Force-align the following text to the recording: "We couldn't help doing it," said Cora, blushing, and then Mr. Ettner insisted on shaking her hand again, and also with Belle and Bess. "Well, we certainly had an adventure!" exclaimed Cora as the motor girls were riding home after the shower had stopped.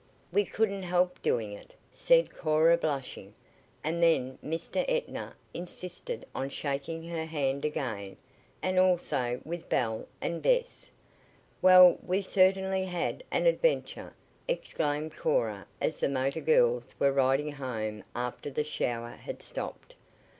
"We 0.31 0.45
couldn't 0.45 0.81
help 0.81 1.21
doing 1.21 1.53
it," 1.53 1.75
said 1.91 2.33
Cora, 2.33 2.75
blushing, 2.75 3.35
and 3.83 4.01
then 4.01 4.39
Mr. 4.43 4.83
Ettner 4.89 5.35
insisted 5.53 6.25
on 6.33 6.49
shaking 6.49 7.03
her 7.09 7.25
hand 7.25 7.63
again, 7.65 8.17
and 8.63 8.79
also 8.79 9.41
with 9.45 9.69
Belle 9.69 10.07
and 10.19 10.41
Bess. 10.41 10.89
"Well, 11.61 11.99
we 12.03 12.23
certainly 12.23 12.85
had 12.85 13.23
an 13.29 13.45
adventure!" 13.45 14.15
exclaimed 14.47 15.15
Cora 15.15 15.67
as 15.79 15.99
the 15.99 16.09
motor 16.09 16.41
girls 16.41 16.95
were 16.97 17.11
riding 17.11 17.51
home 17.51 18.03
after 18.15 18.49
the 18.49 18.63
shower 18.63 19.09
had 19.11 19.39
stopped. 19.43 19.93